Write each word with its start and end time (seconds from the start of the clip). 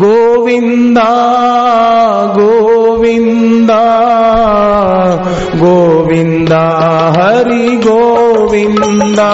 गोविन्दा 0.00 1.08
गोविन्दा 2.36 3.80
गोविन्दा 5.62 6.60
हरि 7.16 7.76
गोविन्दा 7.86 9.30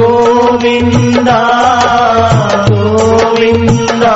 गोविन्दा 0.00 1.38
गोविन्दा 2.70 4.14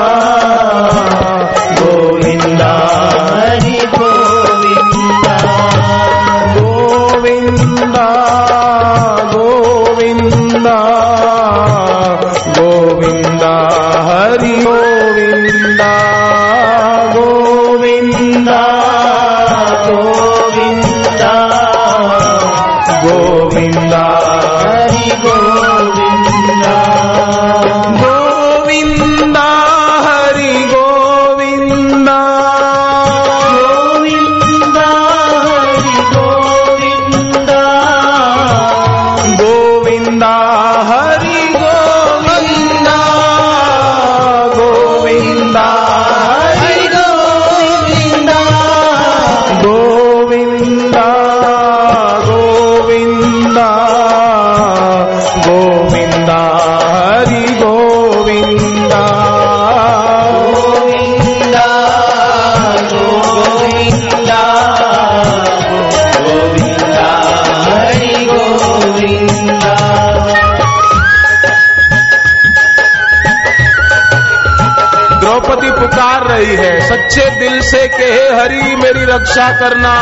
रही 76.33 76.55
है। 76.55 76.89
सच्चे 76.89 77.29
दिल 77.39 77.61
से 77.61 77.87
के 77.87 78.11
हरी 78.35 78.75
मेरी 78.75 79.05
रक्षा 79.05 79.51
करना। 79.51 79.93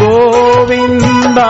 गोविंदा 0.00 1.48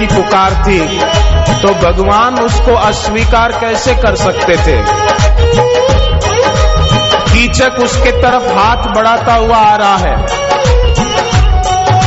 की 0.00 0.06
पुकार 0.06 0.54
थी 0.64 0.78
तो 1.62 1.72
भगवान 1.76 2.38
उसको 2.40 2.74
अस्वीकार 2.82 3.52
कैसे 3.60 3.94
कर 3.96 4.14
सकते 4.16 4.56
थे? 4.58 4.76
कीचक 7.32 7.78
उसके 7.80 8.12
तरफ़ 8.12 8.46
हाथ 8.50 8.86
बढ़ाता 8.94 9.34
हुआ 9.34 9.56
आ 9.56 9.74
रहा 9.76 9.96
है, 9.98 10.14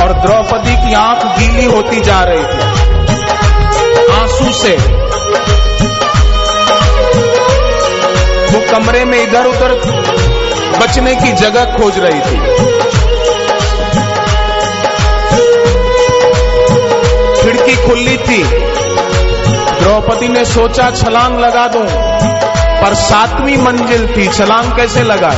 और 0.02 0.14
द्रौपदी 0.22 0.76
की 0.78 0.94
आँख 0.96 1.26
गीली 1.38 1.66
होती 1.66 2.02
जा 2.02 2.24
रही 2.24 2.44
थी, 2.46 2.62
आँसू 4.14 4.52
से। 4.54 4.76
वो 8.48 8.62
कमरे 8.72 9.06
में 9.06 9.22
इधर 9.22 9.46
उधर 9.46 9.72
बचने 10.80 11.16
की 11.16 11.32
जगह 11.38 11.78
खोज 11.78 12.00
रही 12.00 12.20
थी। 12.22 12.38
खिड़की 17.64 17.88
खुली 17.88 18.18
थी। 18.18 18.44
द्रौपदी 19.84 20.28
ने 20.28 20.46
सोचा, 20.46 20.92
छलांग 20.92 21.40
लगा 21.40 21.68
दूँ, 21.68 21.86
पर 22.82 22.94
सातवीं 22.94 23.58
मंजिल 23.58 24.08
थी, 24.08 24.28
छलांग 24.28 24.72
कैसे 24.76 25.04
लगाए? 25.04 25.38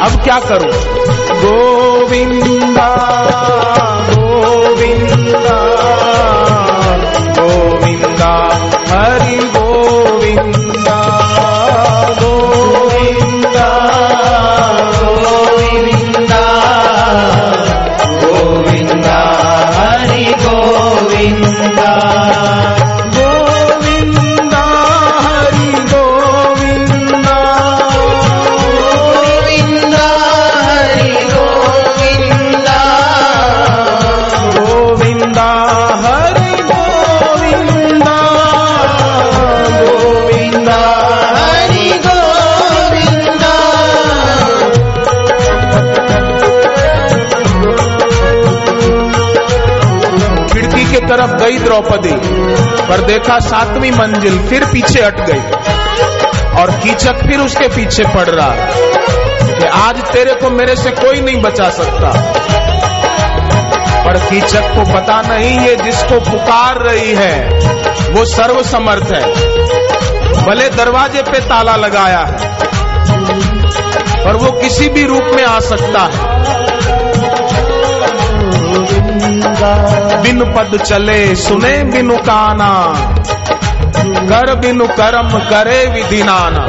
अब 0.00 0.22
क्या 0.24 0.40
करूँ? 0.40 0.72
गोविंदा 1.42 2.88
गोविंदा 4.12 5.38
गोविंदा। 5.42 6.33
तरफ़ 51.08 51.30
गई 51.30 51.58
द्रौपदी, 51.58 52.12
पर 52.88 53.00
देखा 53.00 53.38
सातवीं 53.38 53.90
मंजिल 53.90 54.38
फिर 54.38 54.64
पीछे 54.64 55.02
हट 55.02 55.20
गई। 55.20 55.40
और 56.62 56.70
कीचक 56.70 57.14
फिर 57.14 57.40
उसके 57.40 57.68
पीछे 57.68 58.02
पड़ 58.04 58.28
रहा 58.30 58.50
कि 59.58 59.66
आज 59.66 59.96
तेरे 59.96 60.34
को 60.34 60.50
मेरे 60.50 60.76
से 60.76 60.90
कोई 60.90 61.20
नहीं 61.20 61.42
बचा 61.42 61.70
सकता। 61.70 62.10
पर 64.04 64.16
कीचक 64.16 64.62
को 64.62 64.94
पता 64.94 65.20
नहीं 65.20 65.60
ये 65.60 65.76
जिसको 65.76 66.20
पुकार 66.20 66.76
रही 66.76 67.14
है, 67.14 67.48
वो 68.12 68.24
सर्व 68.24 68.62
समर्थ 68.62 69.12
है। 69.14 69.54
भले 70.44 70.68
दरवाजे 70.68 71.22
पे 71.22 71.38
ताला 71.40 71.76
लगाया 71.76 72.18
है, 72.18 72.56
पर 74.24 74.36
वो 74.36 74.52
किसी 74.52 74.88
भी 74.88 75.04
रूप 75.04 75.24
में 75.34 75.44
आ 75.44 75.60
सकता 75.60 76.10
है। 76.12 76.34
बिन 80.22 80.44
पद 80.44 80.78
चले 80.82 81.36
सुने 81.36 81.84
बिनु 81.84 82.16
काना। 82.16 82.70
कर 84.04 84.54
बिनु 84.54 84.86
कर्म 84.86 85.38
करे 85.38 85.86
विधि 85.86 86.22
नाना। 86.22 86.66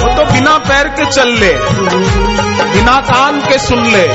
वो 0.00 0.08
तो 0.16 0.32
बिना 0.32 0.58
पैर 0.58 0.88
के 0.88 1.04
चल 1.06 1.28
ले, 1.28 1.52
बिना 2.72 3.00
कान 3.00 3.40
के 3.40 3.58
सुन 3.58 3.84
ले, 3.86 4.08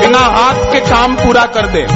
बिना 0.00 0.18
हाथ 0.18 0.72
के 0.72 0.80
काम 0.80 1.14
पूरा 1.14 1.44
कर 1.46 1.66
दे। 1.66 1.86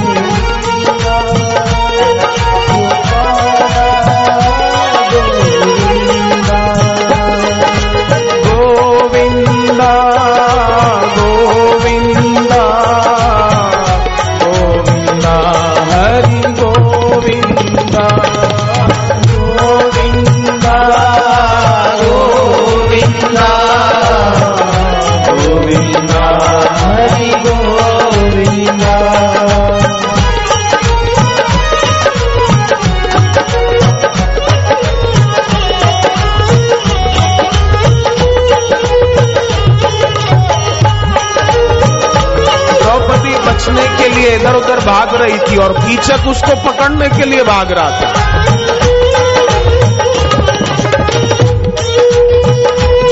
बचने 43.45 43.83
के 43.97 44.07
लिए 44.09 44.29
इधर 44.35 44.55
उधर 44.55 44.79
भाग 44.79 45.15
रही 45.15 45.37
थी 45.39 45.57
और 45.57 45.73
कीचक 45.73 46.27
उसको 46.27 46.55
पकड़ने 46.63 47.07
के 47.09 47.25
लिए 47.29 47.43
भाग 47.43 47.71
रहा 47.71 47.89
था। 47.89 48.11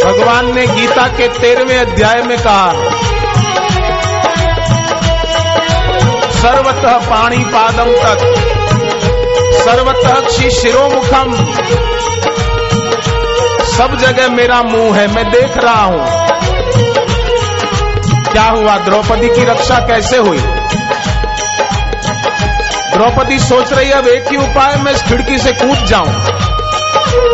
भगवान 0.05 0.55
ने 0.55 0.67
गीता 0.67 1.07
के 1.07 1.27
तेरहवें 1.39 1.77
अध्याय 1.77 2.21
में 2.23 2.37
कहा 2.37 3.10
सर्वतः 6.41 6.97
पाणी 6.97 7.37
पादम 7.37 7.91
तक 7.91 8.35
सर्वतः 9.63 10.27
क्षि 10.27 10.51
शिरोमुखम 10.51 11.33
सब 13.65 13.95
जगह 13.95 14.29
मेरा 14.29 14.61
मुँह 14.61 14.97
है, 14.97 15.07
मैं 15.07 15.31
देख 15.31 15.57
रहा 15.57 15.83
हूँ। 15.83 16.07
क्या 18.33 18.43
हुआ, 18.43 18.77
द्रौपदी 18.77 19.27
की 19.27 19.43
रक्षा 19.43 19.75
कैसे 19.75 20.17
हुई? 20.17 20.37
द्रौपदी 22.97 23.39
सोच 23.39 23.73
रही 23.73 23.87
है, 23.87 23.93
अब 23.93 24.07
एक 24.07 24.27
ही 24.31 24.37
उपाय, 24.37 24.75
मैं 24.75 24.91
इस 24.91 25.01
खिड़की 25.01 25.37
से 25.37 25.51
कूद 25.51 25.85
जाऊँ। 25.85 26.09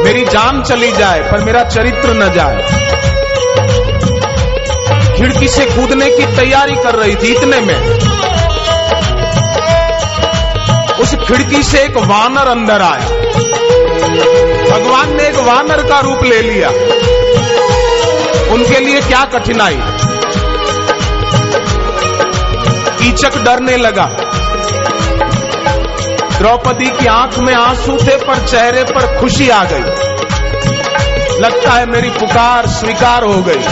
मेरी 0.03 0.25
जान 0.25 0.63
चली 0.63 0.91
जाए, 0.91 1.19
पर 1.19 1.39
मेरा 1.39 1.63
चरित्र 1.63 2.09
न 2.09 2.33
जाए। 2.33 2.61
खिड़की 5.17 5.47
से 5.47 5.65
कूदने 5.65 6.09
की 6.09 6.25
तैयारी 6.25 6.75
कर 6.75 6.95
रही 6.95 7.15
थी 7.15 7.35
इतने 7.35 7.59
में। 7.59 8.16
खिड़की 11.27 11.63
से 11.63 11.79
एक 11.79 11.97
वानर 11.97 12.47
अंदर 12.47 12.81
आया। 12.81 13.09
भगवान 14.71 15.17
ने 15.17 15.23
एक 15.27 15.35
वानर 15.35 15.89
का 15.89 15.99
रूप 15.99 16.23
ले 16.23 16.41
लिया। 16.41 16.69
उनके 18.53 18.79
लिए 18.79 19.01
क्या 19.01 19.25
कठिनाई? 19.25 19.79
कीचक 22.99 23.37
डरने 23.37 23.77
लगा। 23.77 24.05
द्रौपदी 26.37 26.89
की 26.89 27.05
आँख 27.05 27.37
में 27.37 27.55
आँसू 27.55 27.97
थे, 27.97 28.17
पर 28.17 28.47
चेहरे 28.47 28.83
पर 28.83 29.21
खुशी 29.21 29.49
आ 29.49 29.63
गई। 29.63 29.83
लगता 31.39 31.71
है 31.71 31.85
मेरी 31.85 32.09
पुकार 32.09 32.67
स्वीकार 32.67 33.23
हो 33.23 33.43
गई। 33.47 33.63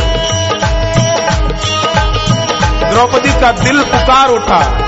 द्रौपदी 2.90 3.30
का 3.30 3.52
दिल 3.52 3.80
पुकार 3.80 4.30
उठा। 4.30 4.85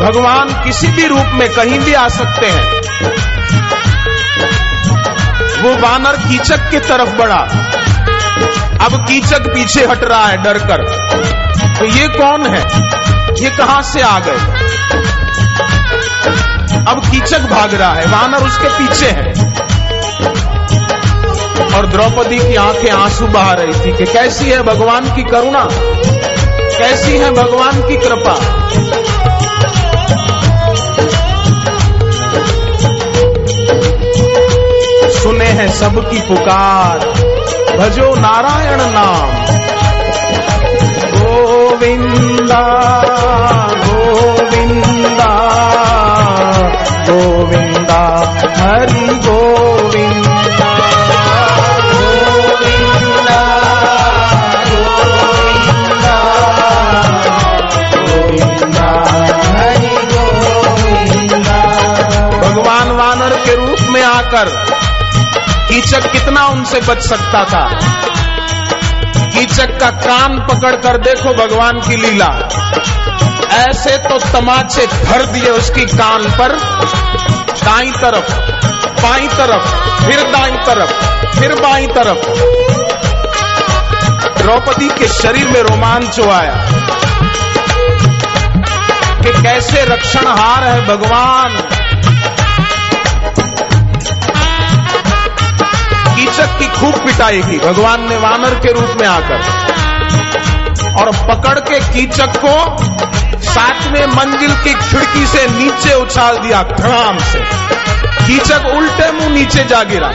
भगवान 0.00 0.64
किसी 0.64 0.86
भी 0.86 1.06
रूप 1.06 1.26
में 1.34 1.48
कहीं 1.48 1.78
भी 1.78 1.92
आ 1.94 2.08
सकते 2.08 2.46
हैं। 2.46 3.15
वो 5.62 5.88
वानर 5.88 6.16
कीचक 6.16 6.70
की 6.70 6.78
तरफ़ 6.78 7.10
बढ़ा। 7.10 7.48
अब 8.84 9.04
कीचक 9.08 9.46
पीछे 9.54 9.86
हट 9.86 10.04
रहा 10.04 10.26
है, 10.26 10.42
डर 10.42 10.58
कर। 10.58 10.82
तो 11.78 11.84
ये 11.84 12.08
कौन 12.08 12.46
है? 12.46 12.60
ये 13.44 13.50
कहाँ 13.50 13.82
से 13.82 14.00
आ 14.00 14.18
गए? 14.18 14.66
अब 16.88 17.02
कीचक 17.10 17.40
भाग 17.40 17.74
रहा 17.74 17.92
है, 17.92 18.06
वानर 18.06 18.38
उसके 18.38 18.68
पीछे 18.68 19.06
है। 19.06 19.56
और 21.76 21.86
द्रौपदी 21.86 22.38
की 22.38 22.56
आँखें 22.56 22.90
आँसू 22.90 23.26
बहा 23.26 23.52
रही 23.52 23.72
थी 23.72 23.96
कि 23.96 24.12
कैसी 24.12 24.44
है 24.44 24.62
भगवान 24.62 25.16
की 25.16 25.22
करुणा? 25.22 25.68
कैसी 26.78 27.18
है 27.18 27.30
भगवान 27.30 27.88
की 27.88 27.96
कृपा? 27.96 28.65
सुने 35.46 35.62
हैं 35.62 35.68
सबकी 35.68 36.20
पुकार। 36.20 36.98
भजो 37.78 38.14
नारायण 38.14 38.78
नाम। 38.80 39.28
गोविंदा 41.18 42.62
गोविंदा 43.76 45.30
गोविंदा, 47.10 48.02
हरि 48.58 49.06
गोविंदा। 49.26 50.72
गोविंदा 51.92 53.40
गोविंदा 54.70 56.18
गोविंदा, 57.92 58.88
हरि 59.58 59.96
गोविंदा। 60.12 61.60
भगवान 62.40 62.90
वानर 62.90 63.36
के 63.44 63.56
रूप 63.56 63.80
में 63.90 64.02
आकर 64.02 64.76
कीचक 65.76 66.12
कितना 66.12 66.46
उनसे 66.46 66.80
बच 66.80 67.02
सकता 67.02 67.44
था? 67.44 67.68
कीचक 69.16 69.80
का 69.80 69.90
कान 69.90 70.38
पकड़कर 70.38 70.96
देखो 70.96 71.34
भगवान 71.34 71.72
की 71.72 71.96
लीला। 71.96 72.48
ऐसे 73.50 73.98
तो 73.98 74.18
तमाचे 74.18 74.86
भर 74.86 75.26
दिए 75.26 75.50
उसकी 75.50 75.84
कान 75.84 76.22
पर। 76.24 76.48
दाई 77.64 77.90
तरफ़, 77.90 78.32
बाई 79.02 79.28
तरफ़, 79.28 79.64
फिर 80.06 80.22
दाई 80.22 80.50
तरफ़, 80.50 80.90
फिर 81.40 81.54
बाई 81.54 81.86
तरफ़। 81.86 82.28
द्रौपदी 84.42 84.88
के 84.88 85.08
शरीर 85.08 85.48
में 85.48 85.62
रोमांच 85.62 86.20
आया 86.20 86.66
कि 89.22 89.42
कैसे 89.42 89.84
रक्षणहार 89.84 90.64
है 90.64 90.86
भगवान। 90.86 91.62
की 96.40 96.68
खूब 96.68 96.94
पिटाई 96.94 97.42
की। 97.42 97.58
भगवान 97.58 98.08
ने 98.08 98.16
वानर 98.16 98.54
के 98.54 98.72
रूप 98.72 98.96
में 99.00 99.08
आकर 99.08 99.40
और 101.00 101.10
पकड़ 101.28 101.58
के 101.58 101.80
कीचक 101.80 102.32
को 102.44 102.76
सातवें 103.40 104.06
मंजिल 104.06 104.54
की 104.54 104.74
खिड़की 104.74 105.26
से 105.26 105.46
नीचे 105.46 105.94
उछाल 105.94 106.38
दिया 106.38 106.62
धड़ाम 106.62 107.18
से। 107.18 107.38
कीचक 108.26 108.66
उल्टे 108.66 109.12
मुँह 109.12 109.28
नीचे 109.28 109.64
जा 109.64 109.82
गिरा। 109.82 110.08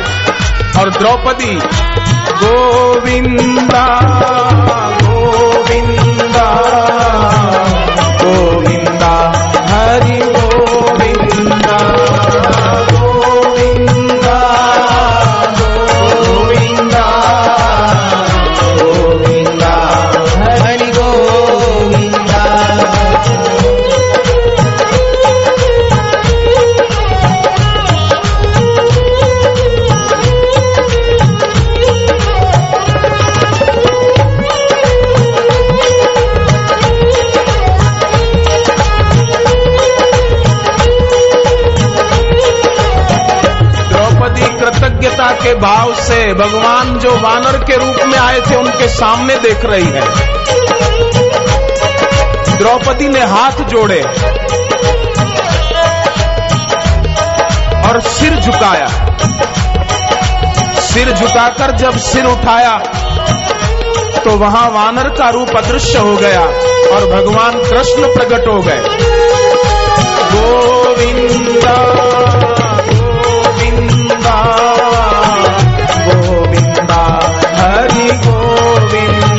और 0.81 0.89
द्रौपदी, 0.89 1.55
गोविंदा 2.45 3.85
से 46.11 46.33
भगवान 46.33 46.97
जो 46.99 47.11
वानर 47.19 47.57
के 47.63 47.75
रूप 47.75 47.97
में 48.05 48.17
आए 48.19 48.39
थे, 48.41 48.55
उनके 48.55 48.87
सामने 48.89 49.35
देख 49.39 49.65
रही 49.65 49.85
है। 49.87 50.01
द्रौपदी 52.57 53.07
ने 53.09 53.19
हाथ 53.25 53.61
जोड़े 53.69 53.99
और 57.81 57.99
सिर 58.07 58.35
झुकाया। 58.35 58.87
सिर 60.81 61.11
झुकाकर 61.13 61.75
जब 61.77 61.97
सिर 61.99 62.25
उठाया 62.25 62.77
तो 64.23 64.35
वहाँ 64.37 64.69
वानर 64.71 65.09
का 65.09 65.29
रूप 65.29 65.55
अदृश्य 65.57 65.99
हो 65.99 66.15
गया 66.17 66.41
और 66.95 67.05
भगवान 67.13 67.59
कृष्ण 67.61 68.13
प्रकट 68.13 68.47
हो 68.47 68.59
गए। 68.61 68.81
गोविंदा 70.33 71.77
கோவிந்தா 78.23 79.30